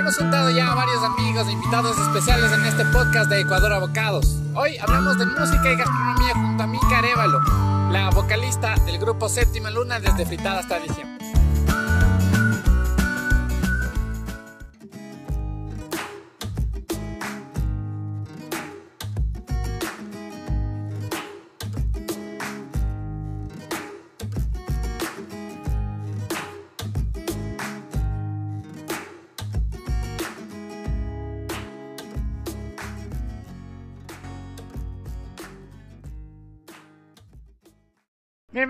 [0.00, 4.38] Hemos juntado ya a varios amigos e invitados especiales en este podcast de Ecuador Abocados.
[4.54, 7.38] Hoy hablamos de música y gastronomía junto a Mica Arevalo,
[7.90, 11.19] la vocalista del grupo Séptima Luna desde Fritada hasta diciembre.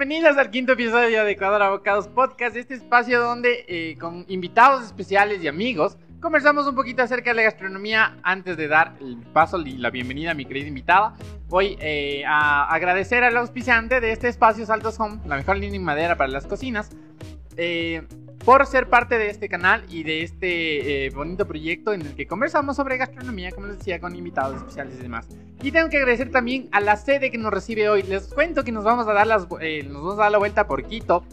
[0.00, 5.44] Bienvenidos al quinto episodio de Ecuador Abocados Podcast, este espacio donde eh, con invitados especiales
[5.44, 9.76] y amigos conversamos un poquito acerca de la gastronomía antes de dar el paso y
[9.76, 11.12] la bienvenida a mi querida invitada.
[11.48, 15.84] Voy eh, a agradecer al auspiciante de este espacio Saltos Home, la mejor línea en
[15.84, 16.88] madera para las cocinas.
[17.58, 18.02] Eh,
[18.44, 22.26] por ser parte de este canal y de este eh, bonito proyecto en el que
[22.26, 25.28] conversamos sobre gastronomía, como les decía, con invitados especiales y demás.
[25.62, 28.02] Y tengo que agradecer también a la sede que nos recibe hoy.
[28.02, 30.66] Les cuento que nos vamos a dar, las, eh, nos vamos a dar la vuelta
[30.66, 31.24] por Quito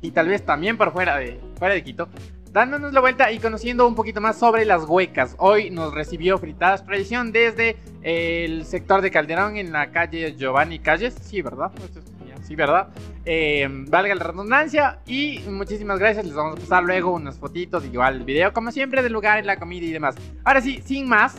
[0.00, 2.08] y tal vez también por fuera de, fuera de Quito.
[2.52, 5.36] Dándonos la vuelta y conociendo un poquito más sobre las huecas.
[5.38, 11.14] Hoy nos recibió Fritadas Tradición desde el sector de Calderón en la calle Giovanni Calles.
[11.20, 11.70] Sí, ¿verdad?
[12.46, 12.88] Sí, ¿verdad?
[13.24, 15.00] Eh, valga la redundancia.
[15.06, 16.24] Y muchísimas gracias.
[16.26, 19.58] Les vamos a pasar luego unas fotitos, igual el video, como siempre, del lugar, la
[19.58, 20.14] comida y demás.
[20.44, 21.36] Ahora sí, sin más,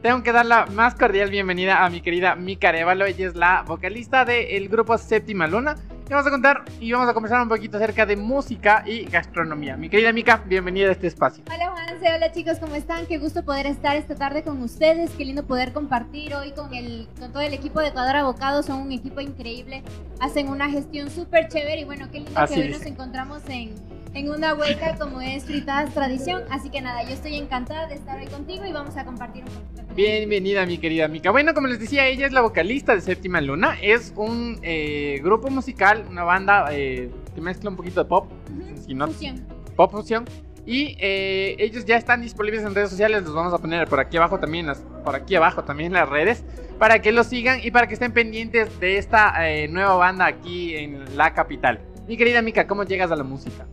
[0.00, 3.04] tengo que dar la más cordial bienvenida a mi querida Mica Arevalo.
[3.04, 5.76] Ella es la vocalista del grupo Séptima Luna.
[6.08, 9.76] Vamos a contar y vamos a conversar un poquito acerca de música y gastronomía.
[9.76, 11.42] Mi querida Mica, bienvenida a este espacio.
[11.52, 13.06] Hola Juanse, hola chicos, ¿cómo están?
[13.06, 15.10] Qué gusto poder estar esta tarde con ustedes.
[15.10, 18.66] Qué lindo poder compartir hoy con, el, con todo el equipo de Ecuador Abocados.
[18.66, 19.82] Son un equipo increíble.
[20.20, 22.78] Hacen una gestión súper chévere y bueno, qué lindo Así que hoy dice.
[22.78, 23.74] nos encontramos en,
[24.16, 26.42] en una hueca como es Fritadas Tradición.
[26.50, 29.50] Así que nada, yo estoy encantada de estar hoy contigo y vamos a compartir un
[29.50, 29.94] poquito.
[29.94, 31.30] Bienvenida, mi querida Mica.
[31.30, 33.76] Bueno, como les decía, ella es la vocalista de Séptima Luna.
[33.82, 38.76] Es un eh, grupo musical, una banda eh, que mezcla un poquito de pop, Ujú.
[38.86, 39.46] si no, Fusión.
[39.76, 40.24] pop fusión.
[40.64, 43.22] Y eh, ellos ya están disponibles en redes sociales.
[43.22, 46.42] Los vamos a poner por aquí abajo también, las, por aquí abajo también las redes,
[46.78, 50.74] para que los sigan y para que estén pendientes de esta eh, nueva banda aquí
[50.74, 51.80] en la capital.
[52.08, 53.66] Mi querida Mica, ¿cómo llegas a la música?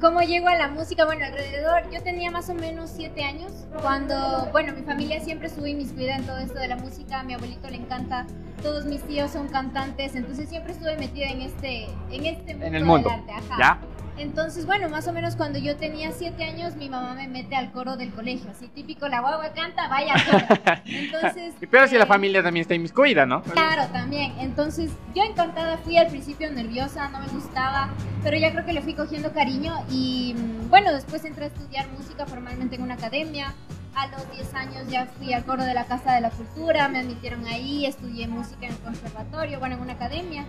[0.00, 1.04] ¿Cómo llego a la música?
[1.04, 3.50] Bueno, alrededor, yo tenía más o menos siete años
[3.82, 7.34] cuando, bueno, mi familia siempre estuvo inmiscuida en todo esto de la música, a mi
[7.34, 8.24] abuelito le encanta,
[8.62, 12.74] todos mis tíos son cantantes, entonces siempre estuve metida en este, en este mundo, En
[12.76, 13.10] el mundo.
[13.10, 13.56] del arte, ajá.
[13.58, 13.80] ¿Ya?
[14.18, 17.70] Entonces, bueno, más o menos cuando yo tenía siete años, mi mamá me mete al
[17.70, 20.44] coro del colegio, así típico, la guagua canta, vaya coro.
[20.86, 23.42] Entonces, Pero si la eh, familia también está inmiscuida, ¿no?
[23.42, 24.32] Claro, también.
[24.38, 27.90] Entonces, yo encantada fui al principio nerviosa, no me gustaba,
[28.24, 31.86] pero ya creo que le fui cogiendo cariño y mm, bueno, después entré a estudiar
[31.96, 33.54] música formalmente en una academia.
[33.94, 37.00] A los 10 años ya fui al coro de la Casa de la Cultura, me
[37.00, 40.44] admitieron ahí, estudié música en el conservatorio, bueno, en una academia.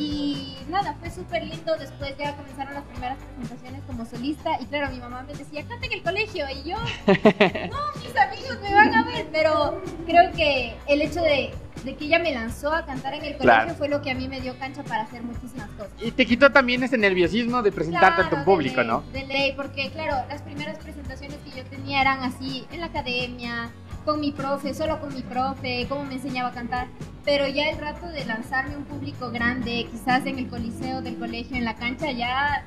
[0.00, 1.76] Y nada, fue súper lindo.
[1.76, 4.58] Después ya comenzaron las primeras presentaciones como solista.
[4.60, 6.46] Y claro, mi mamá me decía, canta en el colegio.
[6.50, 9.26] Y yo, no, mis amigos me van a ver.
[9.32, 11.52] Pero creo que el hecho de,
[11.84, 13.74] de que ella me lanzó a cantar en el colegio Claro.
[13.74, 15.92] fue lo que a mí me dio cancha para hacer muchísimas cosas.
[16.00, 19.02] Y te quitó también ese nerviosismo de presentarte ante un Claro, público, de ley, ¿no?
[19.12, 23.70] De ley, porque claro, las primeras presentaciones que yo tenía eran así, en la academia,
[24.04, 26.86] con mi profe, solo con mi profe, cómo me enseñaba a cantar.
[27.24, 31.56] Pero ya el rato de lanzarme un público grande, quizás en el coliseo del colegio,
[31.56, 32.64] en la cancha, ya,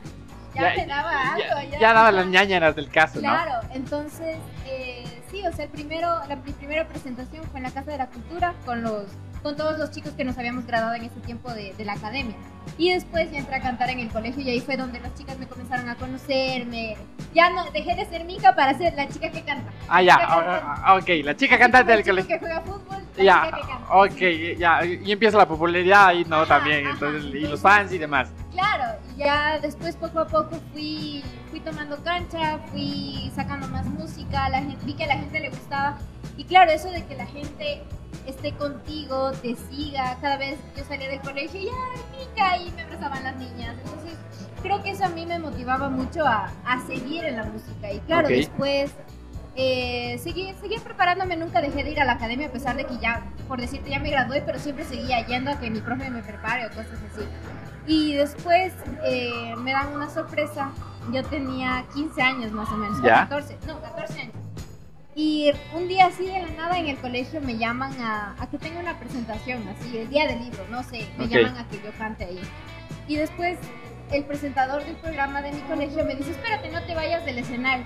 [0.53, 1.39] ya, Ya- me daba algo.
[1.47, 3.21] Ya, Ya, ya daba las ñañaras del caso, ¿no?
[3.21, 4.37] Claro, entonces,
[4.67, 7.97] eh, sí, o sea, el primero, la mi primera presentación fue en la Casa de
[7.97, 9.05] la Cultura con los
[9.41, 12.37] con todos los chicos que nos habíamos graduado en ese tiempo de, de la academia.
[12.77, 15.37] Y después ya entré a cantar en el colegio y ahí fue donde las chicas
[15.37, 16.97] me comenzaron a conocerme.
[17.33, 19.71] Ya no, dejé de ser Mica para ser la chica que canta.
[19.87, 22.27] Ah, ya, ah, ah, ok, la chica cantante El del colegio.
[22.29, 23.95] que juega fútbol, la Ya, chica que canta.
[23.95, 26.37] ok, ya, y empieza la popularidad ahí, ¿no?
[26.37, 26.93] Ajá, También, ajá.
[26.93, 28.29] entonces, y los fans y demás.
[28.51, 34.49] Claro, y ya después poco a poco fui, fui tomando cancha, fui sacando más música,
[34.49, 35.97] la gente, vi que a la gente le gustaba.
[36.37, 37.83] Y claro, eso de que la gente
[38.25, 42.57] esté contigo, te siga, cada vez yo salía del colegio y ¡ay, pica!
[42.57, 43.75] Y me abrazaban las niñas.
[43.83, 44.17] Entonces,
[44.61, 47.91] creo que eso a mí me motivaba mucho a, a seguir en la música.
[47.91, 48.91] Y claro, después
[49.55, 52.97] eh, seguí, seguí preparándome, nunca dejé de ir a la academia a pesar de que
[52.97, 56.23] ya, por decirte, ya me gradué, pero siempre seguía yendo a que mi profe me
[56.23, 57.25] prepare o cosas así.
[57.85, 58.73] Y después
[59.03, 60.71] eh, me dan una sorpresa.
[61.11, 63.27] Yo tenía 15 años más o menos, ¿Ya?
[63.27, 64.33] 14, no, 14 años.
[65.15, 68.57] Y un día así de la nada en el colegio me llaman a, a que
[68.57, 71.31] tenga una presentación, así, el día del libro, no sé, me Ok.
[71.31, 72.39] llaman a que yo cante ahí.
[73.07, 73.57] Y después
[74.11, 77.85] el presentador del programa de mi colegio me dice, espérate, no te vayas del escenario.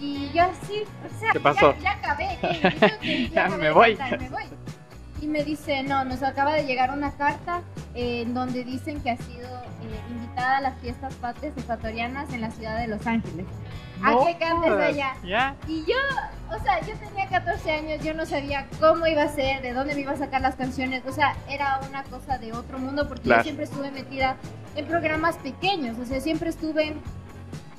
[0.00, 1.72] Y yo así, o sea, ¿Qué pasó?
[1.76, 2.38] Ya, ya acabé.
[2.40, 3.30] ¿qué?
[3.32, 3.96] Ya acabé me voy.
[3.96, 4.42] cantar, me voy.
[5.22, 7.62] Y me dice, no, nos acaba de llegar una carta
[7.96, 12.42] eh, en donde dicen que ha sido eh, invitada a las fiestas patrias ecuatorianas en
[12.42, 13.46] la ciudad de Los Ángeles.
[14.02, 14.88] ¿A No qué cantes jodas.
[14.90, 15.14] allá?
[15.24, 15.56] ¿Ya?
[15.66, 15.96] Y yo,
[16.54, 19.94] o sea, yo tenía 14 años, yo no sabía cómo iba a ser, de dónde
[19.94, 23.24] me iba a sacar las canciones, o sea, era una cosa de otro mundo porque
[23.24, 23.40] Claro.
[23.40, 24.36] yo siempre estuve metida
[24.74, 26.94] en programas pequeños, o sea, siempre estuve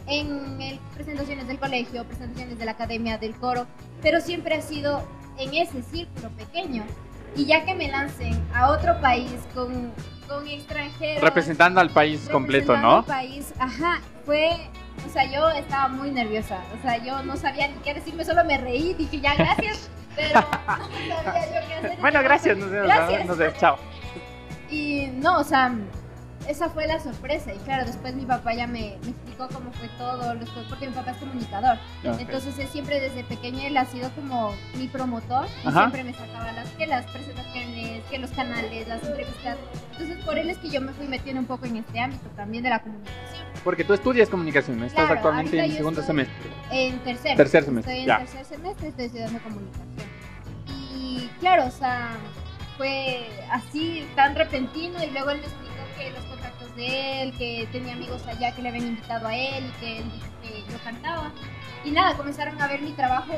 [0.08, 3.68] en el- presentaciones del colegio, presentaciones de la academia, del coro,
[4.02, 6.84] pero siempre ha sido en ese círculo pequeño.
[7.38, 9.94] Y ya que me lancen a otro país con,
[10.28, 12.98] con extranjeros, Representando al país completo, ¿no?
[12.98, 14.50] al país, ajá, fue,
[15.08, 18.44] o sea, yo estaba muy nerviosa, o sea, yo no sabía ni qué decirme, solo
[18.44, 21.98] me reí, dije ya gracias, pero no sabía yo qué hacer.
[22.00, 22.88] Bueno, gracias, nos vemos.
[22.88, 23.26] Gracias.
[23.28, 23.78] Nos vemos, chao.
[24.70, 25.72] Y no, o sea,
[26.48, 29.88] esa fue la sorpresa, y claro, después mi papá ya me, me explicó cómo fue
[29.98, 32.20] todo, los- porque mi papá es comunicador, Ok.
[32.20, 36.52] entonces él siempre desde pequeña él ha sido como mi promotor y siempre me sacaba
[36.54, 39.58] las, que las presentaciones, que los canales, las entrevistas.
[39.92, 42.64] Entonces por él es que yo me fui metiendo un poco en este ámbito también
[42.64, 43.46] de la comunicación.
[43.64, 46.36] Porque tú estudias comunicación, estás Claro, actualmente en segundo semestre.
[46.72, 47.36] En tercer.
[47.36, 48.18] Tercer semestre, Estoy en ya.
[48.20, 49.88] tercer semestre, estoy estudiando comunicación.
[50.68, 52.10] Y claro, o sea,
[52.78, 56.24] fue así tan repentino y luego él me explicó que los
[56.78, 60.12] de él, que tenía amigos allá que le habían invitado a él y que él
[60.14, 61.32] dijo que yo cantaba.
[61.84, 63.34] Y nada, comenzaron a ver mi trabajo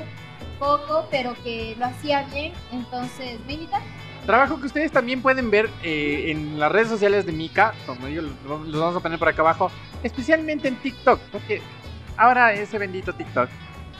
[0.59, 3.88] poco, pero que lo hacía bien, entonces me invitaron.
[4.25, 8.25] Trabajo que ustedes también pueden ver eh, en las redes sociales de Mika, como los
[8.45, 9.71] los vamos a poner por acá abajo,
[10.03, 11.62] especialmente en TikTok, porque
[12.18, 13.50] ahora ese bendito TikTok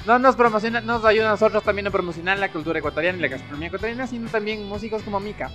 [0.06, 3.28] no nos promociona, nos ayuda a nosotros también a promocionar la cultura ecuatoriana y la
[3.28, 5.50] gastronomía ecuatoriana, sino también músicos como Mika,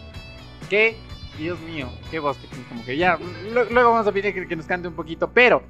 [0.69, 0.97] que,
[1.39, 3.19] Dios mío, qué voz que tienes, como que ya,
[3.53, 5.63] luego vamos a pedir que, que nos cante un poquito, pero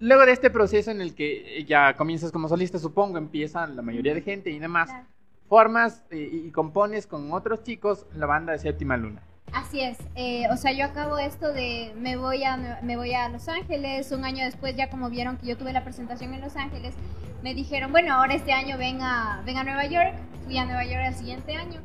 [0.00, 4.14] luego de este proceso en el que ya comienzas como solista, supongo, empieza la mayoría
[4.14, 5.06] de gente y demás, Claro.
[5.48, 9.22] formas eh, y, compones con otros chicos la banda de Séptima Luna.
[9.52, 13.28] Así es, eh, o sea, yo acabo esto de me voy a me voy a
[13.28, 16.54] Los Ángeles, un año después ya como vieron que yo tuve la presentación en Los
[16.56, 16.94] Ángeles,
[17.42, 20.14] me dijeron, bueno, ahora este año ven a, ven a Nueva York,
[20.44, 21.80] fui a Nueva York el siguiente año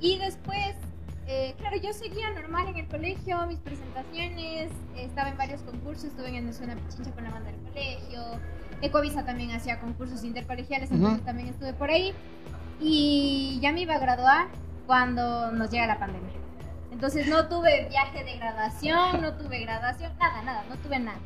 [0.00, 0.74] y después,
[1.26, 6.36] eh, claro, yo seguía normal en el colegio, mis presentaciones, estaba en varios concursos, estuve
[6.36, 8.22] en Zona Pichincha con la banda del colegio,
[8.82, 12.12] Ecovisa también hacía concursos intercolegiales, entonces también estuve por ahí
[12.80, 14.48] y ya me iba a graduar
[14.86, 16.32] cuando nos llega la pandemia.
[16.92, 21.18] Entonces no tuve viaje de graduación, no tuve graduación, nada, nada, no tuve nada.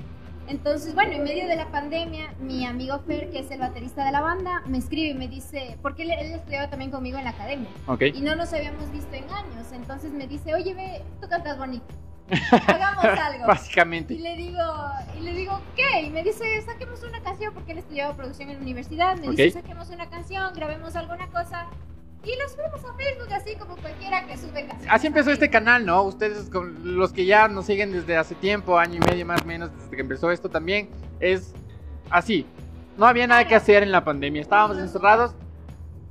[0.49, 4.13] Entonces, bueno, en medio de la pandemia, mi amigo Fer, que es el baterista de
[4.13, 7.31] la banda, me escribe y me dice, porque él, él estudiaba también conmigo en la
[7.31, 8.03] academia ¿Ok?
[8.15, 9.71] y no nos habíamos visto en años.
[9.73, 11.85] Entonces me dice, oye, ve, tú cantas bonito,
[12.67, 13.45] hagamos algo.
[13.45, 14.15] Y Básicamente.
[14.15, 14.63] le digo,
[15.19, 16.03] y le digo, ¿qué?
[16.03, 19.17] Y me dice, saquemos una canción, porque él estudiaba producción en la universidad.
[19.19, 19.37] Me Ok.
[19.37, 21.67] dice, saquemos una canción, grabemos alguna cosa.
[22.25, 24.89] Y la subimos a Facebook, así como cualquiera que sube canciones.
[24.91, 26.03] Así empezó este canal, ¿no?
[26.03, 29.45] Ustedes, con los que ya nos siguen desde hace tiempo, año y medio más o
[29.45, 31.55] menos, desde que empezó esto también, es
[32.11, 32.47] así.
[32.97, 34.43] No había nada que hacer en la pandemia.
[34.43, 35.35] Estábamos encerrados,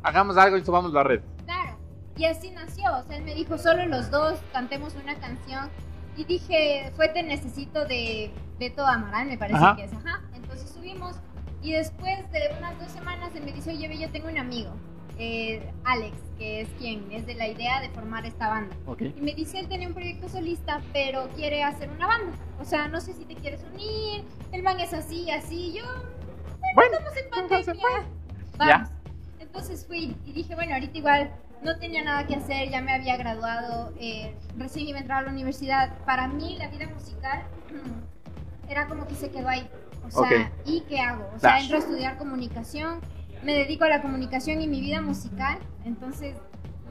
[0.02, 1.22] hagamos algo y subamos la red.
[1.46, 1.78] Claro.
[2.16, 2.96] Y así nació.
[2.96, 5.70] O sea, él me dijo, solo los dos cantemos una canción.
[6.16, 9.76] Y dije, fue Te Necesito de Beto Amaral, me parece Ajá.
[9.76, 9.94] que es.
[9.94, 10.22] Ajá.
[10.34, 11.18] Entonces subimos.
[11.62, 14.72] Y después de unas dos semanas él me dice, oye, yo tengo un amigo,
[15.20, 18.76] eh, Alex, que es quien es de la idea de formar esta banda.
[18.86, 19.02] ¿Ok?
[19.02, 22.32] Y me dice, él tenía un proyecto solista, pero quiere hacer una banda.
[22.60, 24.24] O sea, no sé si te quieres unir.
[24.52, 25.74] El man es así, así.
[25.74, 25.84] Yo,
[26.76, 28.06] Bueno, estamos en pandemia.
[28.58, 28.90] Vamos.
[29.40, 31.32] Entonces fui y dije, bueno, ahorita igual
[31.64, 35.22] no tenía nada que hacer, ya me había graduado, eh, recién iba a entrar a
[35.28, 35.98] la universidad.
[36.06, 37.44] Para mí la vida musical
[38.70, 39.68] era como que se quedó ahí.
[40.06, 40.52] O sea, Ok.
[40.66, 41.28] ¿y qué hago?
[41.36, 41.64] O sea, Dash.
[41.64, 43.00] entro a estudiar comunicación,
[43.48, 46.36] me dedico a la comunicación y mi vida musical, entonces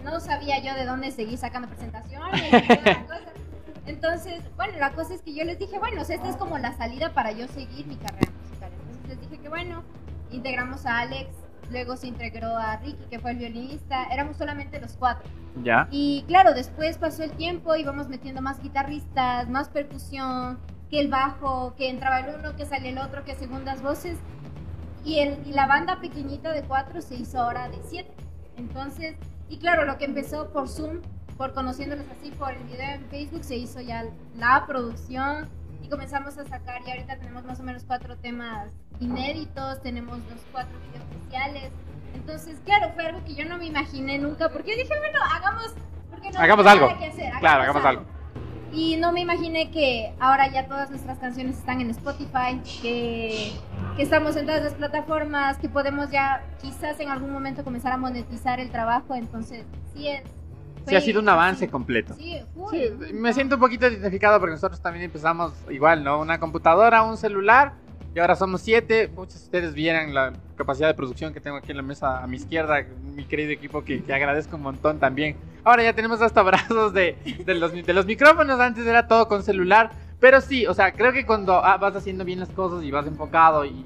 [0.03, 3.33] no sabía yo de dónde seguir sacando presentaciones y toda la cosa.
[3.87, 6.57] Entonces, bueno, la cosa es que yo les dije, bueno, o sea, esta es como
[6.57, 8.71] la salida para yo seguir mi carrera musical.
[8.73, 9.85] Entonces les dije que bueno,
[10.31, 11.29] integramos a Alex,
[11.71, 15.29] luego se integró a Ricky, que fue el violinista, éramos solamente los cuatro.
[15.63, 15.89] Ya.
[15.91, 20.59] Y claro, después pasó el tiempo, íbamos metiendo más guitarristas, más percusión,
[20.91, 24.17] que el bajo, que entraba el uno, que salía el otro, que segundas voces.
[25.07, 28.13] Y, el, y la banda pequeñita de cuatro se hizo ahora de siete.
[28.57, 29.15] Entonces,
[29.49, 31.01] y claro, lo que empezó por Zoom,
[31.37, 34.05] por conociéndolos así por el video en Facebook, se hizo ya
[34.37, 35.49] la producción
[35.83, 40.41] y comenzamos a sacar, y ahorita tenemos más o menos cuatro temas inéditos, tenemos los
[40.51, 41.71] cuatro videos especiales.
[42.15, 45.75] Entonces, claro, fue algo que yo no me imaginé nunca, porque yo dije, bueno, hagamos,
[46.11, 46.87] porque no Hagamos algo.
[46.89, 48.03] nada que hacer, Claro, hagamos algo.
[48.73, 53.53] Y no me imaginé que ahora ya todas nuestras canciones están en Spotify, que
[53.97, 57.97] que estamos en todas las plataformas, que podemos ya quizás en algún momento comenzar a
[57.97, 60.23] monetizar el trabajo, entonces sí es.
[60.87, 62.15] Sí, ha sido un avance completo.
[62.15, 62.38] Sí,
[62.71, 66.21] Sí, me siento un poquito identificado porque nosotros también empezamos igual, ¿no?
[66.21, 67.73] Una computadora, un celular
[68.15, 69.09] y ahora somos siete.
[69.09, 72.26] Muchos de ustedes vieran la capacidad de producción que tengo aquí en la mesa a
[72.29, 75.37] mi izquierda, mi querido equipo que, que agradezco un montón también.
[75.65, 79.43] Ahora ya tenemos hasta brazos de, de, los, de los micrófonos, antes era todo con
[79.43, 79.91] celular.
[80.21, 83.07] Pero sí, o sea, creo que cuando ah, vas haciendo bien las cosas y vas
[83.07, 83.85] enfocado y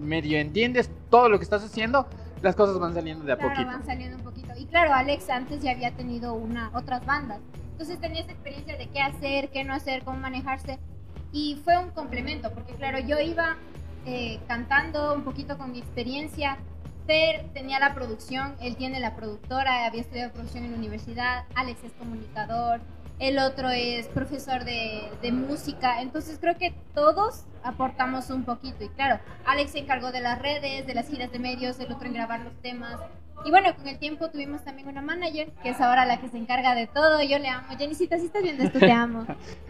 [0.00, 2.06] medio entiendes todo lo que estás haciendo,
[2.42, 3.70] las cosas van saliendo de a Claro, poquito.
[3.70, 4.48] van saliendo un poquito.
[4.56, 7.40] Y claro, Alex antes ya había tenido una, otras bandas.
[7.72, 10.78] Entonces tenía esa experiencia de qué hacer, qué no hacer, cómo manejarse.
[11.32, 13.56] Y fue un complemento, porque claro, yo iba
[14.06, 16.58] eh, cantando un poquito con mi experiencia.
[17.06, 21.44] Fer tenía la producción, él tiene la productora, había estudiado producción en la universidad.
[21.54, 22.80] Alex es comunicador,
[23.18, 26.00] el otro es profesor de, de música.
[26.02, 28.84] Entonces creo que todos aportamos un poquito.
[28.84, 32.06] Y claro, Alex se encargó de las redes, de las giras de medios, el otro
[32.06, 32.98] en grabar los temas.
[33.44, 36.36] Y bueno, con el tiempo tuvimos también una manager, que es ahora la que se
[36.36, 37.22] encarga de todo.
[37.22, 37.68] Yo le amo.
[37.78, 39.26] Jenicita, si estás viendo esto, te amo.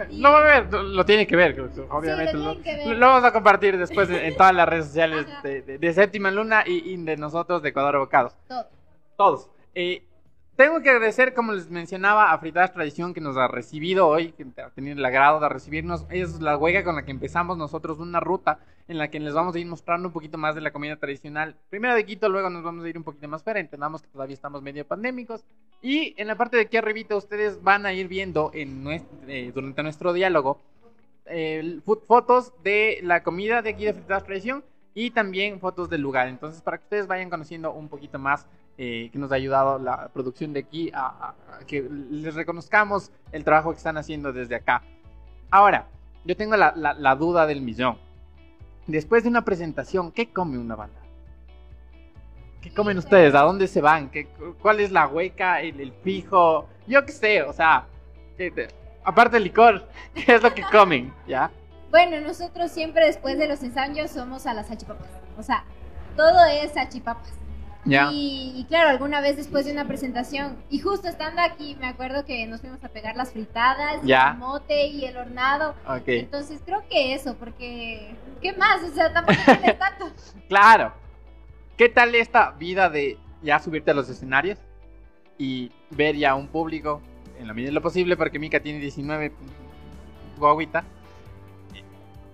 [0.09, 2.33] Y- Lo va a ver, lo tiene que ver, obviamente.
[2.33, 2.97] lo que ver.
[2.97, 6.31] lo vamos a compartir después en, en todas las redes sociales de, de- de Séptima
[6.31, 8.33] Luna y, y de nosotros de Ecuador Abocados.
[8.49, 8.67] todo.
[9.19, 9.51] Todos.
[9.75, 10.03] Eh,
[10.59, 14.45] tengo que agradecer, como les mencionaba, a Fritadas Tradición que nos ha recibido hoy, que
[14.61, 16.05] ha tenido el agrado de recibirnos.
[16.11, 19.55] Es la huelga con la que empezamos nosotros una ruta en la que les vamos
[19.55, 21.55] a ir mostrando un poquito más de la comida tradicional.
[21.71, 23.61] Primero de Quito, luego nos vamos a ir un poquito más fuera.
[23.61, 25.45] Entendamos que todavía estamos medio pandémicos.
[25.81, 29.53] Y en la parte de aquí arribita ustedes van a ir viendo en nuestro, eh,
[29.55, 30.61] durante nuestro diálogo
[31.27, 36.01] eh, fo- fotos de la comida de aquí de Fritadas Tradición y también fotos del
[36.01, 36.27] lugar.
[36.27, 40.09] Entonces, para que ustedes vayan conociendo un poquito más eh, que nos ha ayudado la
[40.09, 41.35] producción de aquí a,
[41.67, 44.83] que les reconozcamos el trabajo que están haciendo desde acá.
[45.51, 45.87] Ahora,
[46.25, 47.99] yo tengo la, la- duda del millón.
[48.87, 51.01] Después de una presentación, ¿qué come una banda?
[52.61, 53.35] ¿Qué comen ustedes?
[53.35, 54.11] ¿A dónde se van?
[54.11, 54.27] ¿Qué,
[54.61, 56.69] ¿Cuál es la hueca, el, el fijo?
[56.87, 57.87] Yo qué sé, o sea,
[58.37, 58.69] ¿qué te-
[59.05, 61.13] aparte del licor, ¿qué es lo que comen?
[61.27, 61.51] ¿Ya?
[61.91, 65.09] Bueno, nosotros siempre después de los ensayos somos a las salchipapas.
[65.39, 65.65] O sea,
[66.17, 67.33] todo es salchipapas.
[68.13, 72.25] Y, y claro, alguna vez después de una presentación, y justo estando aquí, me acuerdo
[72.25, 74.33] que nos fuimos a pegar las fritadas, y Ya.
[74.33, 75.75] el mote y el hornado.
[76.07, 78.83] Entonces creo que eso, porque ¿qué más?
[78.83, 80.11] O sea, tampoco tienes tanto.
[80.49, 80.93] Claro.
[81.77, 84.59] ¿Qué tal esta vida de ya subirte a los escenarios
[85.39, 87.01] y ver ya un público
[87.39, 89.33] en la medida de lo posible, porque Mika tiene 19
[90.37, 90.85] guaguita,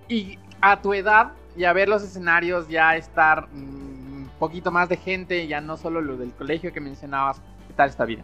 [0.09, 3.94] y a tu edad ya ver los escenarios, ya estar un
[4.45, 8.05] poquito más de gente, ya no solo lo del colegio que mencionabas, ¿qué tal esta
[8.05, 8.23] vida?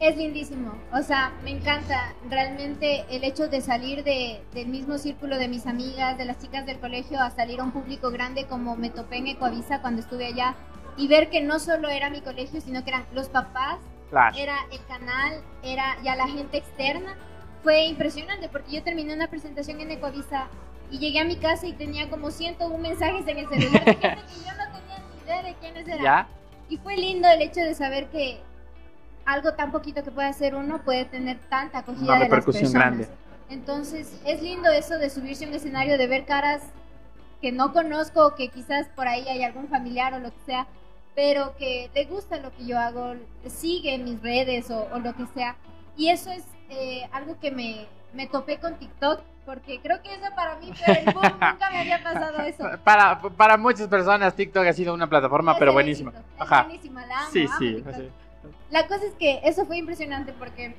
[0.00, 5.38] Es lindísimo, o sea, me encanta realmente el hecho de salir de, del mismo círculo
[5.38, 8.74] de mis amigas, de las chicas del colegio, a salir a un público grande como
[8.74, 10.56] me topé en Ecoavisa cuando estuve allá
[10.96, 13.78] y ver que no solo era mi colegio, sino que eran los papás,
[14.10, 14.36] Claro.
[14.36, 17.14] era el canal, era ya la gente externa.
[17.62, 20.48] Fue impresionante porque yo terminé una presentación en Ecoavisa
[20.90, 24.22] y llegué a mi casa y tenía como 101 mensajes en el celular de gente
[24.26, 24.77] que yo no
[25.28, 26.02] idea de quiénes eran.
[26.02, 26.28] ¿Ya?
[26.68, 28.40] Y fue lindo el hecho de saber que
[29.24, 32.72] algo tan poquito que puede hacer uno puede tener tanta acogida Una de las personas.
[32.72, 33.08] grande.
[33.50, 36.62] Entonces, es lindo eso de subirse a un escenario, de ver caras
[37.40, 40.66] que no conozco, que quizás por ahí hay algún familiar o lo que sea,
[41.14, 43.14] pero que le gusta lo que yo hago,
[43.46, 45.56] sigue mis redes o, o lo que sea.
[45.96, 50.26] Y eso es eh, algo que me, me topé con TikTok, porque creo que eso
[50.36, 52.64] para mí fue el boom, nunca me había pasado eso.
[52.84, 56.12] Para, para muchas personas TikTok ha sido una plataforma, pero buenísima.
[56.38, 56.64] Ajá.
[56.64, 57.82] buenísima, la amo, Sí, amo sí.
[58.68, 60.76] La cosa es que eso fue impresionante porque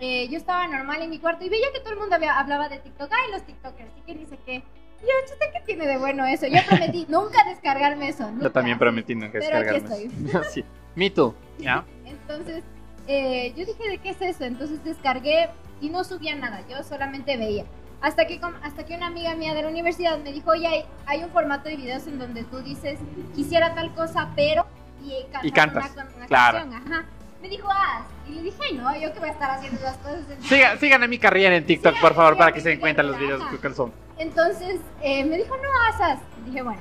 [0.00, 2.70] eh, yo estaba normal en mi cuarto y veía que todo el mundo había- hablaba
[2.70, 3.12] de TikTok.
[3.12, 4.54] Ay, los TikTokers, y que ni sé qué.
[4.54, 6.46] Y yo, chuta, ¿qué tiene de bueno eso?
[6.46, 8.24] Yo prometí nunca descargarme eso.
[8.24, 8.50] Yo nunca.
[8.50, 10.48] también prometí nunca Pero aquí descargarme.
[10.54, 10.64] sí.
[10.94, 11.34] Me too.
[11.58, 11.84] ¿Ya?
[12.06, 12.64] Entonces,
[13.08, 14.44] eh, yo dije, ¿de qué es eso?
[14.44, 15.50] Entonces descargué
[15.82, 17.66] y no subía nada, yo solamente veía.
[18.00, 21.24] Hasta que, hasta que una amiga mía de la universidad me dijo, oye, hay, hay
[21.24, 22.98] un formato de videos en donde tú dices,
[23.34, 24.66] quisiera tal cosa, pero...
[25.02, 26.58] Y, cantas Y cantas, Una, una claro.
[26.58, 27.04] canción, ajá.
[27.40, 28.06] Me dijo, haz.
[28.26, 30.20] Y le dije, "Ay, no, yo que voy a estar haciendo esas cosas.
[30.42, 33.16] Siga- sigan a mi carrera en TikTok, por favor, para que se den cuenta los
[33.18, 33.56] videos ajá.
[33.60, 33.92] que son.
[34.18, 36.18] Entonces eh, me dijo, no, haz, haz.
[36.44, 36.80] Dije, bueno.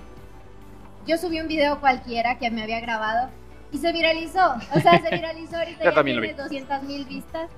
[1.05, 3.29] Yo subí un video cualquiera que me había grabado
[3.71, 4.55] y se viralizó.
[4.73, 7.49] O sea, se viralizó ahorita ya lo tiene 200 mil vistas,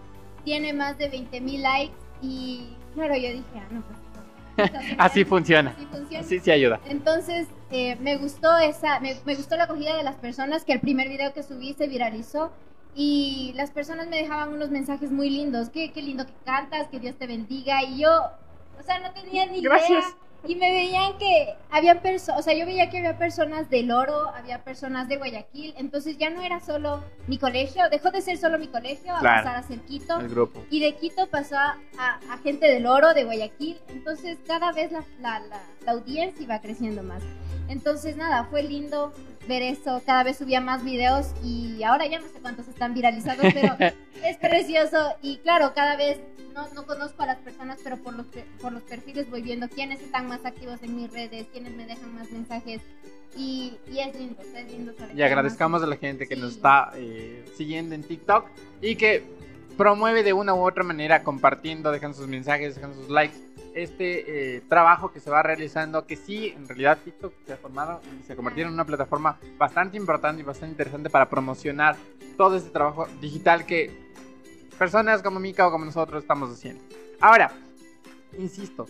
[0.43, 4.71] tiene más de 20 mil likes y claro, yo dije, ah, no, pues.
[4.97, 5.71] Así funciona.
[5.71, 6.25] Así funciona.
[6.25, 6.79] Así sí ayuda.
[6.87, 10.79] Entonces, eh, me gustó esa, me, me gustó la acogida de las personas, que el
[10.79, 12.51] primer video que subí se viralizó
[12.95, 16.99] y las personas me dejaban unos mensajes muy lindos, qué, qué lindo que cantas, que
[16.99, 18.09] Dios te bendiga y yo,
[18.79, 19.89] o sea, no tenía ni Gracias.
[19.91, 23.91] idea y me veían que había personas, o sea, yo veía que había personas del
[23.91, 28.37] Oro, había personas de Guayaquil, entonces ya no era solo mi colegio, dejó de ser
[28.37, 29.43] solo mi colegio, a Claro.
[29.43, 30.19] pasar a ser Quito.
[30.19, 30.63] El grupo.
[30.69, 33.79] Y de Quito pasó a, a gente del Oro, de Guayaquil.
[33.89, 37.23] Entonces cada vez la, la, la, la audiencia iba creciendo más.
[37.67, 39.11] Entonces nada, fue lindo
[39.47, 40.01] ver eso.
[40.05, 43.75] Cada vez subía más videos y ahora ya no sé cuántos están viralizados, pero
[44.25, 45.13] es precioso.
[45.21, 46.19] Y claro, cada vez
[46.53, 48.25] no, no conozco a las personas, pero por los,
[48.61, 52.13] por los perfiles voy viendo quiénes están más activos en mis redes, quiénes me dejan
[52.15, 52.81] más mensajes.
[53.35, 56.41] Y, y es lindo, es lindo saber Y agradezcamos más- a la gente que Sí.
[56.41, 58.47] nos está eh, siguiendo en TikTok
[58.81, 59.23] y que
[59.77, 63.37] promueve de una u otra manera, compartiendo, dejando sus mensajes, dejando sus likes,
[63.77, 68.01] este eh, trabajo que se va realizando, que sí, en realidad TikTok se ha formado
[68.19, 71.95] y se ha convertido en una plataforma bastante importante y bastante interesante para promocionar
[72.37, 73.91] todo este trabajo digital que
[74.79, 76.83] personas como Mika o como nosotros estamos haciendo.
[77.19, 77.51] Ahora,
[78.37, 78.87] insisto,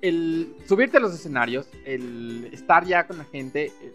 [0.00, 3.92] el subirte a los escenarios, el estar ya con la gente, eh,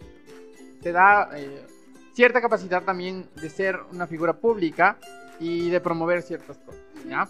[0.80, 1.66] te da eh,
[2.14, 4.98] cierta capacidad también de ser una figura pública
[5.38, 7.28] y de promover ciertas cosas, ¿ya?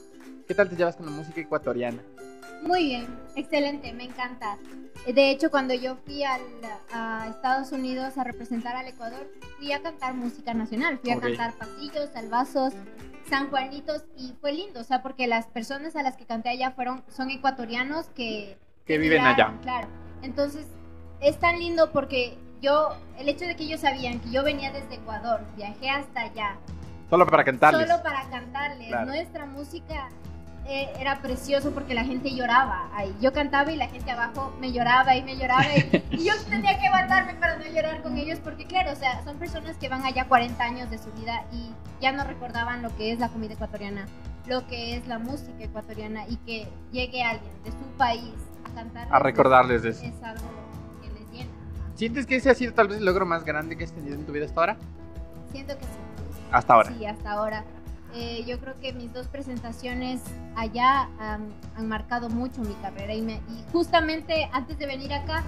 [0.50, 2.02] ¿Qué tal te llevas con la música ecuatoriana?
[2.64, 4.56] Muy bien, excelente, me encanta.
[5.06, 6.40] De hecho, cuando yo fui al-
[6.92, 11.52] a Estados Unidos a representar al Ecuador, fui a cantar música nacional, fui a cantar
[11.52, 12.72] pasillos, salvazos,
[13.28, 16.72] San Juanitos y fue lindo, o sea, porque las personas a las que canté allá
[16.72, 19.56] fueron son ecuatorianos que Que viven allá.
[19.62, 19.86] Claro.
[20.22, 20.66] Entonces,
[21.20, 24.96] es tan lindo porque yo el hecho de que ellos sabían que yo venía desde
[24.96, 26.56] Ecuador, viajé hasta allá,
[27.08, 27.88] Solo para cantarles.
[27.88, 28.86] Solo para cantarles.
[28.88, 29.06] Claro.
[29.06, 30.08] Nuestra música
[30.66, 33.14] eh, era precioso porque la gente lloraba ahí.
[33.20, 36.78] Yo cantaba y la gente abajo me lloraba y me lloraba y, y yo tenía
[36.78, 40.04] que aguantarme para no llorar con ellos porque claro, o sea, son personas que van
[40.04, 43.54] allá 40 años de su vida y ya no recordaban lo que es la comida
[43.54, 44.06] ecuatoriana,
[44.46, 48.34] lo que es la música ecuatoriana y que llegue alguien de su país
[48.70, 50.04] a cantar A recordarles eso.
[50.04, 50.46] es algo
[51.02, 51.50] que les llena.
[51.94, 54.24] ¿Sientes que ese ha sido tal vez el logro más grande que has tenido en
[54.24, 54.76] tu vida hasta ahora?
[55.50, 55.90] Siento que sí.
[56.52, 56.90] Hasta ahora.
[56.96, 57.64] Sí, hasta ahora.
[58.14, 60.20] Eh, yo creo que mis dos presentaciones
[60.56, 65.44] allá han, han marcado mucho mi carrera y, me- y justamente antes de venir acá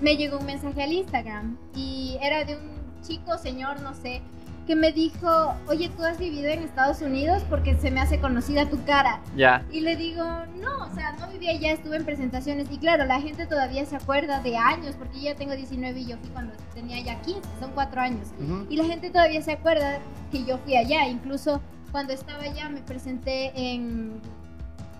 [0.00, 4.22] me llegó un mensaje al Instagram y era de un chico, señor, no sé,
[4.66, 8.68] que me dijo, oye, tú has vivido en Estados Unidos porque se me hace conocida
[8.68, 9.20] tu cara.
[9.34, 9.64] Ya.
[9.72, 10.22] Y le digo,
[10.60, 12.70] no, o sea, no vivía allá, estuve en presentaciones.
[12.70, 16.06] Y claro, la gente todavía se acuerda de años, porque yo ya tengo 19 y
[16.06, 18.28] yo fui cuando tenía ya 15, son cuatro años.
[18.42, 18.66] Ujú.
[18.68, 21.06] Y la gente todavía se acuerda que yo fui allá.
[21.08, 24.20] Incluso cuando estaba allá me presenté en...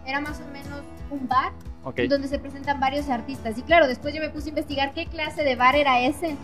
[0.07, 1.53] Era más o menos un bar
[1.85, 2.01] Ok.
[2.09, 3.59] donde se presentan varios artistas.
[3.59, 6.37] Y claro, después yo me puse a investigar qué clase de bar era ese.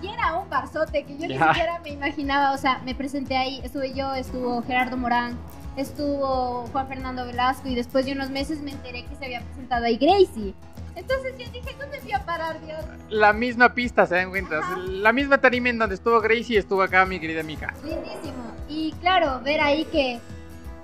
[0.00, 1.48] Y era un barzote que yo ni Ya.
[1.48, 2.52] siquiera me imaginaba.
[2.52, 5.36] O sea, me presenté ahí, estuve yo, estuvo Gerardo Morán,
[5.76, 9.84] estuvo Juan Fernando Velasco y después de unos meses me enteré que se había presentado
[9.86, 10.54] ahí Gracie.
[10.94, 12.84] Entonces yo dije, ¿dónde fui a parar, Dios?
[13.08, 14.58] La misma pista, ¿se dan cuenta?
[14.58, 14.76] Ajá.
[14.78, 17.72] La misma tarima en donde estuvo Gracie estuvo acá mi querida Mika.
[17.84, 18.47] Lindísimo.
[18.68, 20.20] Y claro, ver ahí que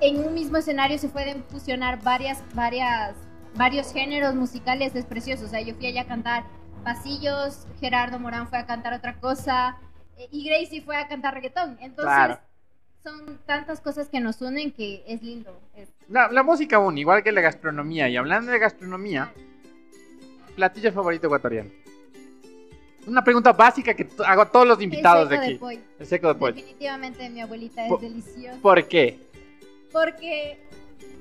[0.00, 3.14] en un mismo escenario se pueden fusionar varias, varias,
[3.54, 5.44] varios géneros musicales es precioso.
[5.44, 6.44] O sea, yo fui allá a cantar
[6.82, 9.76] pasillos, Gerardo Morán fue a cantar otra cosa
[10.16, 11.78] eh, y Gracie fue a cantar reggaetón.
[11.80, 12.38] Entonces, Claro.
[13.02, 15.58] son tantas cosas que nos unen que es lindo.
[16.08, 18.08] La, la música une, igual que la gastronomía.
[18.08, 19.32] Y hablando de gastronomía,
[20.56, 21.70] platillo favorito ecuatoriano.
[23.06, 25.54] Una pregunta básica que hago a todos los invitados de aquí.
[25.56, 25.80] pollo.
[25.98, 26.54] El seco de pollo.
[26.54, 28.58] Definitivamente mi abuelita es deliciosa.
[28.62, 29.18] ¿Por qué?
[29.92, 30.58] Porque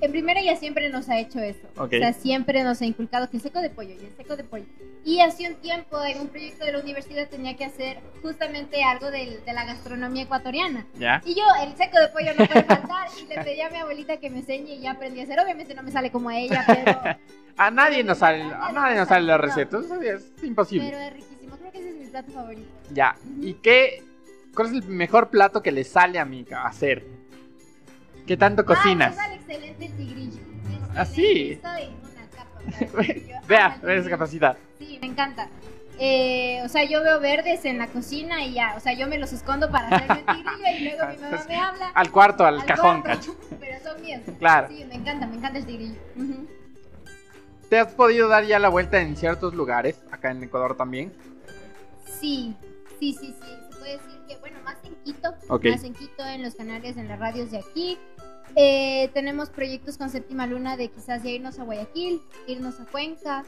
[0.01, 1.67] en primera ella siempre nos ha hecho eso.
[1.77, 1.85] Ok.
[1.93, 4.43] O sea, siempre nos ha inculcado que el seco de pollo y el seco de
[4.43, 4.65] pollo.
[5.05, 9.11] Y hace un tiempo en un proyecto de la universidad tenía que hacer justamente algo
[9.11, 10.85] del- de la gastronomía ecuatoriana.
[10.97, 11.21] ¿Ya?
[11.25, 13.07] Y yo, el seco de pollo no puede faltar.
[13.21, 15.39] Y le pedí a mi abuelita que me enseñe y ya aprendí a hacer.
[15.39, 17.17] Obviamente no me sale como a ella, pero,
[17.57, 19.77] A nadie nos sale, a nadie nos sale la receta.
[19.77, 20.87] eso Es imposible.
[20.89, 21.13] pero es
[21.73, 22.69] que ese es mi plato favorito.
[22.93, 23.15] Ya.
[23.41, 24.03] ¿Y qué?
[24.55, 27.05] ¿Cuál es el mejor plato que le sale a Mika hacer?
[28.25, 29.17] ¿Qué tanto cocinas?
[29.19, 30.39] Ah, me sale excelente el tigrillo.
[30.95, 31.59] ¿Ah, sí?
[33.47, 34.57] Vea, el vea esa capacidad.
[34.79, 35.49] Sí, me encanta.
[35.99, 39.17] Eh, o sea, yo veo verdes en la cocina y ya, o sea, yo me
[39.17, 41.89] los escondo para hacerme un tigrillo y luego mi mamá me habla.
[41.93, 43.33] Al cuarto, al, al cajón, cuarto.
[43.33, 43.35] cacho.
[43.59, 44.21] Pero son míos.
[44.39, 44.67] Claro.
[44.69, 45.99] Sí, me encanta, me encanta el tigrillo.
[46.15, 46.47] Ujú.
[47.69, 49.99] ¿Te has podido dar ya la vuelta en ciertos lugares?
[50.11, 51.11] Acá en Ecuador también.
[52.19, 52.55] Sí,
[52.99, 53.47] sí, sí, sí.
[53.69, 55.65] Se puede decir que, bueno, más en Quito, Ok.
[55.71, 57.97] más en Quito, en los canales, en las radios de aquí.
[58.55, 63.43] Eh, tenemos proyectos con Séptima Luna de quizás ya irnos a Guayaquil, irnos a Cuenca.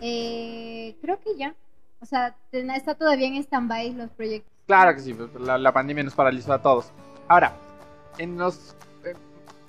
[0.00, 1.54] Eh, creo que ya.
[2.00, 4.52] O sea, está todavía en stand-by los proyectos.
[4.66, 6.90] Claro que sí, pues, la, la pandemia nos paralizó a todos.
[7.26, 7.52] Ahora,
[8.18, 8.74] en los...
[9.04, 9.14] eh,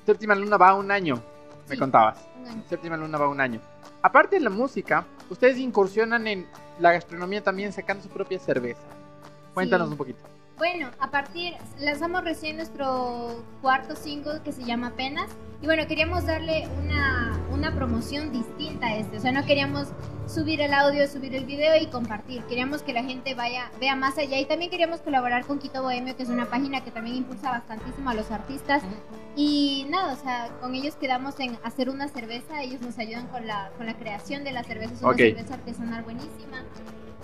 [0.05, 1.21] Séptima Luna va un año,
[1.67, 2.19] me contabas.
[2.39, 2.63] Un año.
[2.69, 3.59] Séptima Luna va un año.
[4.01, 6.47] aparte de la música, ustedes incursionan en
[6.79, 8.81] la gastronomía también sacando su propia cerveza.
[9.53, 9.91] Cuéntanos Sí.
[9.93, 10.19] un poquito.
[10.59, 15.29] Bueno, a partir, lanzamos recién nuestro cuarto single que se llama Penas.
[15.61, 19.17] Y bueno, queríamos darle una, una promoción distinta a este.
[19.17, 19.87] O sea, no queríamos
[20.27, 22.43] subir el audio, subir el video y compartir.
[22.43, 24.37] Queríamos que la gente vaya, vea más allá.
[24.37, 28.09] Y también queríamos colaborar con Quito Bohemio, que es una página que también impulsa bastantísimo
[28.09, 28.83] a los artistas.
[29.37, 32.61] Y nada, o sea, con ellos quedamos en hacer una cerveza.
[32.61, 34.93] Ellos nos ayudan con la, con la creación de la cerveza.
[34.93, 35.17] Es una Ok.
[35.17, 36.63] cerveza artesanal buenísima.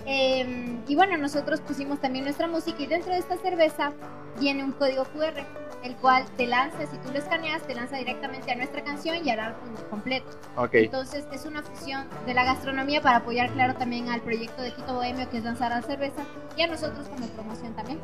[0.06, 3.92] Eh, y bueno, nosotros pusimos también nuestra música y dentro de esta cerveza
[4.38, 5.44] viene un código QR,
[5.82, 9.30] el cual te lanza, si tú lo escaneas, te lanza directamente a nuestra canción y
[9.30, 10.26] al álbum completo.
[10.56, 10.74] Ok.
[10.74, 14.94] Entonces es una fusión de la gastronomía para apoyar, claro, también al proyecto de Quito
[14.94, 16.22] Bohemio, que es lanzar la cerveza,
[16.56, 17.98] y a nosotros como promoción también.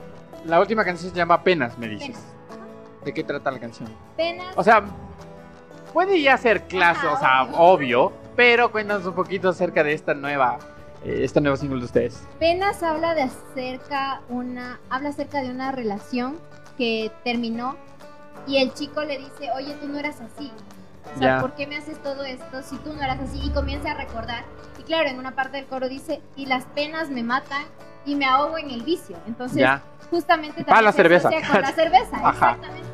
[0.44, 2.08] La última canción se llama Penas, me dices.
[2.08, 2.24] Penas.
[3.04, 3.88] ¿De qué trata la canción?
[4.16, 4.52] Penas.
[4.56, 4.82] O sea,
[5.92, 8.04] puede ya ser clase, Ajá, o sea, obvio.
[8.06, 10.58] obvio, pero cuéntanos un poquito acerca de esta nueva,
[11.04, 12.22] este nuevo single de ustedes.
[12.38, 16.38] Penas habla de acerca una habla acerca de una relación
[16.78, 17.76] que terminó
[18.46, 20.50] y el chico le dice, "Oye, tú no eras así."
[21.14, 21.40] O sea.
[21.40, 23.40] ¿por qué me haces todo esto si tú no eras así?
[23.44, 24.44] Y comienza a recordar.
[24.78, 27.64] Y claro, en una parte del coro dice, "Y las penas me matan
[28.06, 29.68] y me ahogo en el vicio." Entonces,
[30.10, 31.30] justamente Para la se cerveza.
[31.30, 32.30] con la cerveza, Ajá.
[32.52, 32.88] exactamente.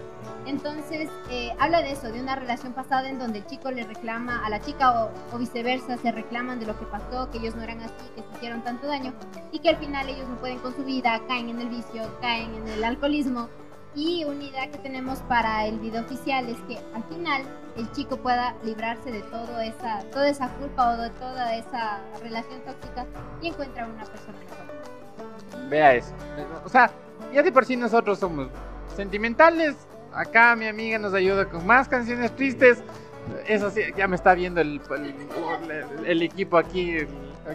[0.48, 4.46] Entonces, eh, habla de eso, de una relación pasada en donde el chico le reclama
[4.46, 7.62] a la chica o, o viceversa, se reclaman de lo que pasó, que ellos no
[7.62, 9.12] eran así, que se hicieron tanto daño
[9.52, 12.54] y que al final ellos no pueden con su vida, caen en el vicio, caen
[12.54, 13.50] en el alcoholismo.
[13.94, 17.42] Y una idea que tenemos para el video oficial es que al final
[17.76, 22.62] el chico pueda librarse de todo esa, toda esa culpa o de toda esa relación
[22.62, 23.04] tóxica
[23.42, 25.68] y encuentra una persona mejor.
[25.68, 26.14] Vea eso.
[26.64, 26.90] O sea,
[27.34, 28.48] ya de por sí nosotros somos
[28.96, 29.76] sentimentales.
[30.12, 32.82] Acá mi amiga nos ayuda con más canciones tristes.
[33.46, 36.96] Eso sí, ya me está viendo el, el, el- el equipo aquí.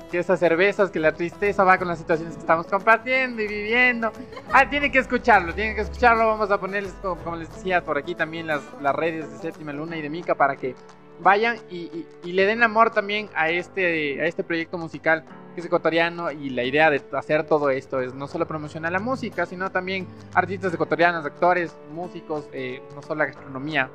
[0.10, 4.12] que esas cervezas, que la tristeza va con las situaciones que estamos compartiendo y viviendo.
[4.52, 6.26] Ah, tienen que escucharlo, tienen que escucharlo.
[6.26, 9.72] Vamos a ponerles, como, como les decía, por aquí también las, las redes de Séptima
[9.72, 10.74] Luna y de Mica para que
[11.22, 15.62] vayan y, y- y le den amor también a este, a este proyecto musical que
[15.62, 19.46] es ecuatoriano y la idea de hacer todo esto es no solo promocionar la música,
[19.46, 23.89] sino también artistas ecuatorianos, actores, músicos, eh, no solo la gastronomía,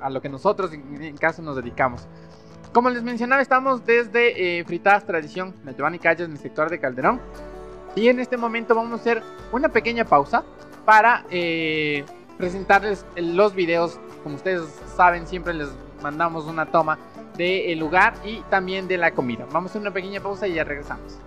[0.00, 2.06] a lo que nosotros en, caso nos dedicamos.
[2.72, 6.78] Como les mencionaba, estamos desde eh, Fritadas Tradición, el Giovanni Calles, en el sector de
[6.78, 7.20] Calderón.
[7.96, 10.44] Y en este momento vamos a hacer una pequeña pausa
[10.84, 12.04] para eh,
[12.38, 13.98] presentarles los videos.
[14.22, 14.62] Como ustedes
[14.96, 15.68] saben, siempre les
[16.00, 16.98] mandamos una toma
[17.36, 19.46] del lugar y también de la comida.
[19.52, 21.18] Vamos a una pequeña pausa y ya regresamos.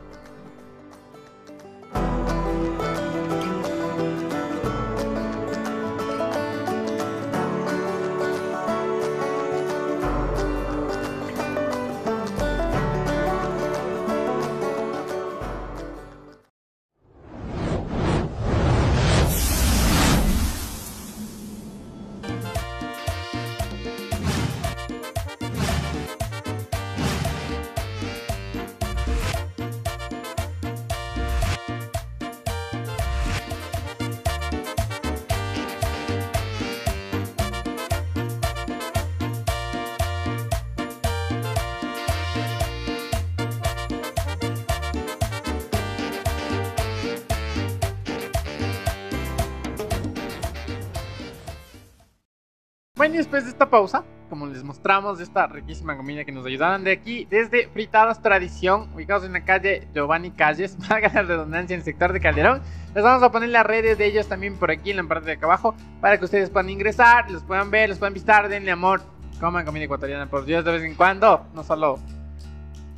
[53.03, 56.93] Bueno, después de esta pausa, como les mostramos esta riquísima comida que nos ayudaron de
[56.93, 61.83] aquí, desde Fritadas Tradición, ubicados en la calle Giovanni Calles, valga la redundancia, en el
[61.83, 62.61] sector de Calderón,
[62.95, 65.31] les vamos a poner las redes de ellos también por aquí en la parte de
[65.33, 69.01] acá abajo, para que ustedes puedan ingresar, los puedan ver, los puedan visitar, denle amor,
[69.37, 71.99] coman comida ecuatoriana por Dios de vez en cuando, no solo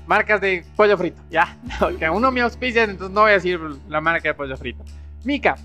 [0.05, 1.57] marcas de pollo frito, ya,
[1.97, 4.83] que uno me auspicia, entonces no voy a decir la marca de pollo frito.
[5.23, 5.55] Mica,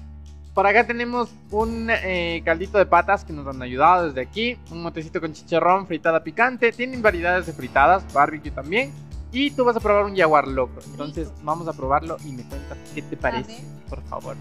[0.54, 4.56] por acá tenemos un eh, caldito de patas que nos han ayudado desde aquí.
[4.70, 6.72] Un motecito con chicharrón, fritada picante.
[6.72, 8.92] Tienen variedades de fritadas, barbecue también.
[9.32, 10.80] Y tú vas a probar un jaguar loco.
[10.86, 14.36] Entonces vamos a probarlo y me cuentas qué te parece, por favor.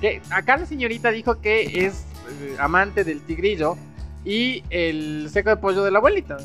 [0.00, 2.04] Que acá la señorita dijo que es
[2.42, 3.76] eh, amante del tigrillo
[4.24, 6.38] y el seco de pollo de la abuelita.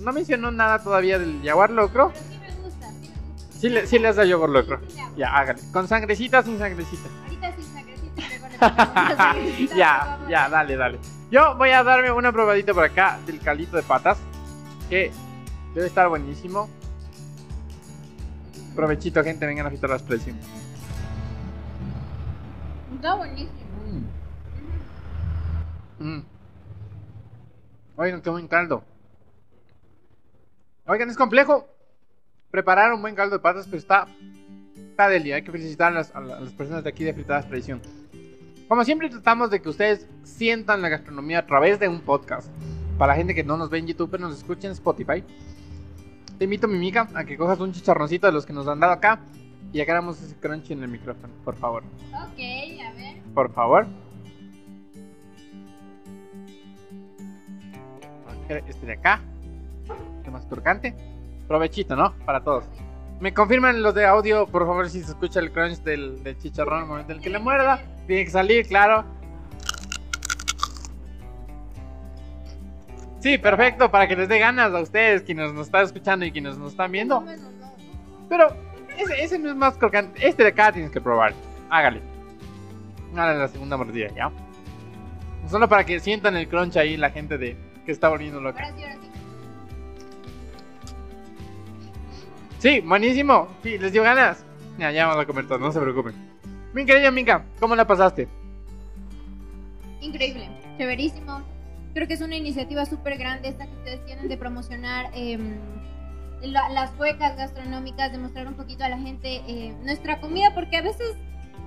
[0.00, 2.12] No mencionó nada todavía del jaguar locro.
[2.12, 3.58] Pero sí me gusta, sí me gusta.
[3.60, 4.80] Sí le, sí le has dado jaguar locro.
[4.88, 5.60] Sí, Ya, hágale.
[5.72, 6.36] Con sangrecita.
[6.38, 7.08] Ahorita sin sangrecita,
[9.76, 10.98] ya, ya, dale, dale.
[11.30, 14.18] Yo voy a darme una probadita por acá del caldito de patas.
[14.88, 15.10] Que
[15.74, 16.68] debe estar buenísimo.
[18.76, 20.36] Provechito, gente, vengan a fijar las precios.
[22.94, 23.52] Está buenísimo.
[25.98, 26.20] Mm.
[27.96, 28.84] Oigan, qué buen caldo.
[30.86, 31.68] Oigan, es complejo
[32.50, 34.06] preparar un buen caldo de patas, pero está,
[34.90, 35.32] está deli.
[35.32, 37.80] Hay que felicitar a las, a las personas de aquí de Fritadas Tradición.
[38.72, 42.50] Como siempre tratamos de que ustedes sientan la gastronomía a través de un podcast.
[42.96, 45.22] Para la gente que no nos ve en YouTube, pero nos escucha en Spotify.
[46.38, 49.20] Te invito, Mimica, a que cojas un chicharroncito de los que nos han dado acá
[49.74, 51.82] y hagamos ese crunchy en el micrófono, por favor.
[52.14, 52.38] Ok,
[52.80, 53.22] a ver.
[53.34, 53.86] Por favor.
[58.48, 59.20] Este de acá.
[60.16, 60.94] Este más turcante.
[61.46, 62.14] Provechito, ¿no?
[62.24, 62.64] Para todos.
[63.20, 66.78] Me confirman los de audio, por favor, si se escucha el crunch del, del chicharrón
[66.78, 67.91] en el momento en el que le muerda.
[68.06, 69.04] Tiene que salir, claro.
[73.20, 76.58] Sí, perfecto, para que les dé ganas a ustedes, quienes nos están escuchando y quienes
[76.58, 77.24] nos están viendo.
[78.28, 78.48] Pero
[78.98, 80.26] ese, ese no es más crocante.
[80.26, 81.32] Este de acá tienes que probar.
[81.70, 82.02] Hágale.
[83.14, 84.32] Hágale la segunda mordida, ¿ya?
[85.48, 88.64] Solo para que sientan el crunch ahí la gente de que está volviendo loca.
[88.64, 89.08] Ahora sí, ahora sí.
[92.58, 93.48] Sí, buenísimo.
[93.62, 94.44] Sí, les dio ganas.
[94.78, 96.31] Ya, ya vamos a comer todo, no se preocupen.
[96.72, 98.28] Mi querida Minka, ¿cómo la pasaste?
[100.00, 101.42] Increíble, chéverísimo.
[101.94, 105.56] Creo que es una iniciativa súper grande esta que ustedes tienen de promocionar em,
[106.42, 110.78] la- las cuecas gastronómicas, de mostrar un poquito a la gente eh, nuestra comida, porque
[110.78, 111.14] a veces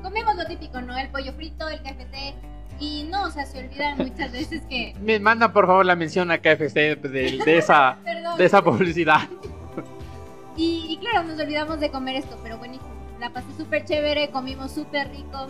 [0.02, 0.98] comemos lo típico, ¿no?
[0.98, 2.34] El pollo frito, el KFC,
[2.80, 4.96] y no, o sea, se olvidan muchas veces que...
[5.02, 6.96] Me manda por favor la mención a KFC de,
[7.46, 7.98] de esa,
[8.38, 9.22] de esa publicidad.
[10.58, 12.95] Y, y claro, nos olvidamos de comer esto, pero buenísimo.
[13.20, 15.48] La pasé súper chévere, comimos súper rico.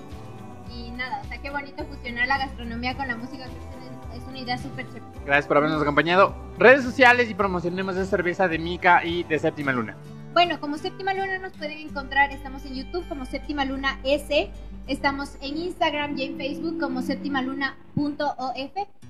[0.74, 3.46] Y nada, o sea, qué bonito fusionar la gastronomía con la música.
[3.46, 5.06] que Es una idea súper chévere.
[5.26, 6.36] Gracias por habernos acompañado.
[6.58, 9.96] Redes sociales y promocionemos esa cerveza de Mika y de Séptima Luna.
[10.34, 14.52] Bueno, como Séptima Luna nos pueden encontrar, estamos en YouTube como Séptima Luna S,
[14.86, 18.54] estamos en Instagram y en Facebook como séptimaluna.of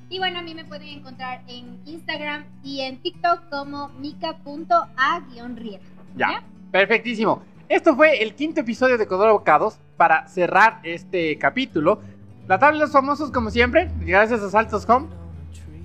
[0.09, 5.83] y bueno, a mí me pueden encontrar en Instagram y en TikTok como mica.a-riera.
[6.15, 6.43] Ya.
[6.71, 7.41] Perfectísimo.
[7.67, 9.79] Esto fue el quinto episodio de Codoro Bocados.
[9.97, 11.99] Para cerrar este capítulo,
[12.47, 15.07] la tabla de los famosos, como siempre, gracias a Saltos Home.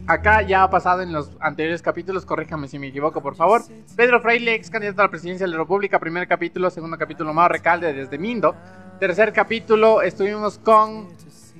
[0.06, 3.62] Acá ya ha pasado en los anteriores capítulos, corríjame si me equivoco, por favor.
[3.96, 7.48] Pedro Fraile, ex candidato a la presidencia de la República, primer capítulo, segundo capítulo, Mao
[7.48, 8.54] Recalde desde Mindo.
[8.98, 11.08] Tercer capítulo, estuvimos con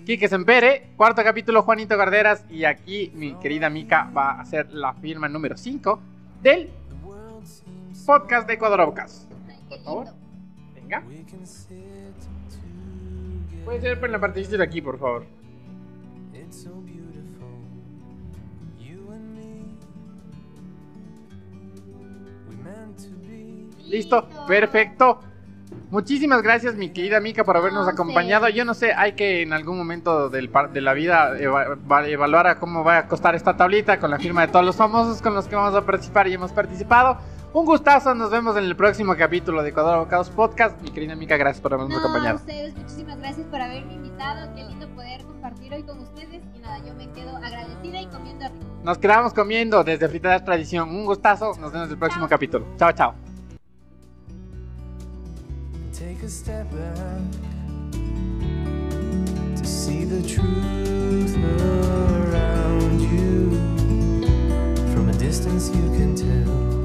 [0.05, 0.91] Quique Sempere.
[0.97, 2.45] Cuarto capítulo, Juanito Garderas.
[2.51, 5.99] Y aquí mi querida Mica va a hacer la firma número 5
[6.43, 6.69] del
[8.05, 9.30] podcast de qué
[9.71, 10.07] Por favor.
[10.75, 11.03] Venga.
[13.65, 15.25] Puede ser por la partecita de aquí, por favor.
[16.35, 17.49] It's so beautiful,
[18.79, 19.77] you and me.
[22.49, 23.69] We meant to be.
[23.89, 25.21] Listo, perfecto.
[25.91, 28.47] Muchísimas gracias, mi querida Mica, por habernos No, acompañado.
[28.47, 28.53] sí.
[28.55, 32.07] Yo no sé, hay que en algún momento del par- de la vida eva- va-
[32.09, 35.21] evaluar a cómo va a costar esta tablita con la firma de todos los famosos
[35.23, 37.19] con los que vamos a participar y hemos participado.
[37.53, 40.81] Un gustazo, nos vemos en el próximo capítulo de Ecuador Abocados Podcast.
[40.83, 42.39] Mi querida amiga, gracias por habernos no, acompañado.
[42.39, 44.55] A ustedes, muchísimas gracias por haberme invitado.
[44.55, 46.43] Qué lindo poder compartir hoy con ustedes.
[46.55, 48.67] Y nada, yo me quedo agradecida y comiendo rico.
[48.85, 50.91] Nos quedamos comiendo desde Fritada Tradición.
[50.91, 52.29] Un gustazo, nos vemos en el próximo chao.
[52.29, 52.67] capítulo.
[52.79, 53.15] Chao, chao.
[55.93, 57.21] Take a step back
[59.57, 61.37] to see the truth
[61.67, 63.51] around you.
[64.95, 66.80] From a distance you can tell.